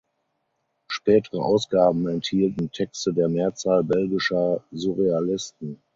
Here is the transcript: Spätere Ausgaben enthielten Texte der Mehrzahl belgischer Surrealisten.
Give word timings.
Spätere 0.91 1.39
Ausgaben 1.43 2.07
enthielten 2.07 2.71
Texte 2.71 3.13
der 3.13 3.29
Mehrzahl 3.29 3.83
belgischer 3.83 4.63
Surrealisten. 4.71 5.79